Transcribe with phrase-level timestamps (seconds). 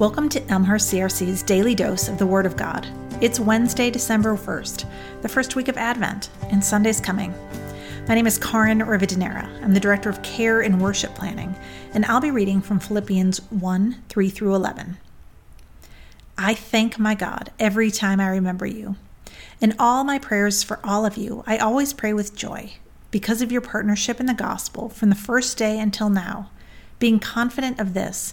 [0.00, 2.86] Welcome to Elmhurst CRC's daily dose of the Word of God.
[3.20, 4.86] It's Wednesday, December 1st,
[5.20, 7.34] the first week of Advent, and Sunday's coming.
[8.08, 9.46] My name is Karin Rivadeneira.
[9.62, 11.54] I'm the Director of Care and Worship Planning,
[11.92, 14.96] and I'll be reading from Philippians 1 3 through 11.
[16.38, 18.96] I thank my God every time I remember you.
[19.60, 22.72] In all my prayers for all of you, I always pray with joy
[23.10, 26.48] because of your partnership in the gospel from the first day until now,
[26.98, 28.32] being confident of this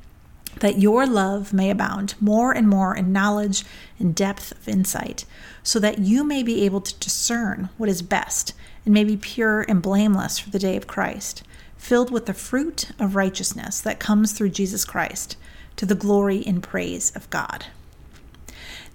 [0.61, 3.65] that your love may abound more and more in knowledge
[3.99, 5.25] and depth of insight,
[5.61, 8.53] so that you may be able to discern what is best
[8.85, 11.43] and may be pure and blameless for the day of Christ,
[11.77, 15.35] filled with the fruit of righteousness that comes through Jesus Christ,
[15.75, 17.65] to the glory and praise of God.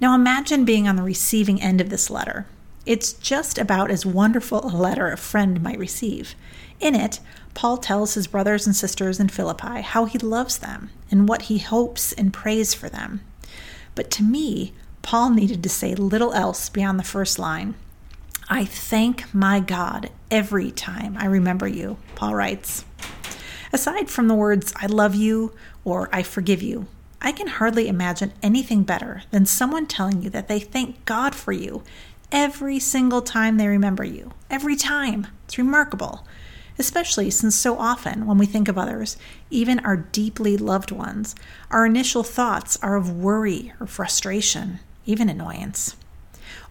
[0.01, 2.47] Now imagine being on the receiving end of this letter.
[2.87, 6.37] It's just about as wonderful a letter a friend might receive.
[6.79, 7.19] In it,
[7.55, 11.59] Paul tells his brothers and sisters in Philippi how he loves them and what he
[11.59, 13.23] hopes and prays for them.
[13.97, 17.75] But to me, Paul needed to say little else beyond the first line.
[18.49, 22.85] I thank my God every time I remember you, Paul writes.
[23.73, 25.53] Aside from the words, I love you
[25.85, 26.87] or I forgive you,
[27.21, 31.53] I can hardly imagine anything better than someone telling you that they thank God for
[31.53, 31.83] you
[32.33, 34.33] every single time they remember you.
[34.51, 35.27] Every time.
[35.45, 36.27] It's remarkable
[36.79, 39.17] especially since so often when we think of others,
[39.51, 41.35] even our deeply loved ones,
[41.71, 45.97] our initial thoughts are of worry or frustration, even annoyance.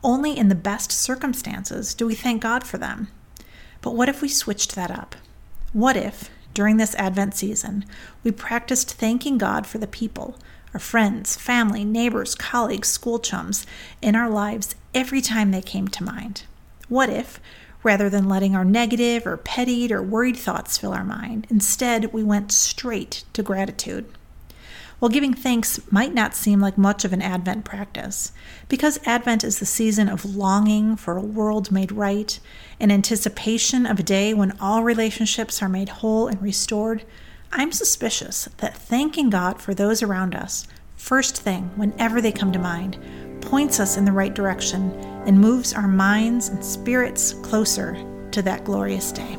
[0.04, 3.08] Only in the best circumstances do we thank God for them.
[3.82, 5.16] But what if we switched that up?
[5.74, 7.86] What if, during this Advent season,
[8.24, 10.38] we practiced thanking God for the people,
[10.76, 13.66] our friends, family, neighbors, colleagues, school chums
[14.02, 16.44] in our lives every time they came to mind?
[16.90, 17.40] What if,
[17.82, 21.48] rather than letting our negative or pettied or worried thoughts fill our mind.
[21.50, 24.04] Instead, we went straight to gratitude.
[25.00, 28.34] While giving thanks might not seem like much of an Advent practice,
[28.68, 32.38] because Advent is the season of longing for a world made right,
[32.82, 37.06] in anticipation of a day when all relationships are made whole and restored,
[37.58, 40.68] I'm suspicious that thanking God for those around us,
[40.98, 43.00] first thing whenever they come to mind,
[43.40, 44.92] points us in the right direction
[45.26, 47.96] and moves our minds and spirits closer
[48.32, 49.38] to that glorious day.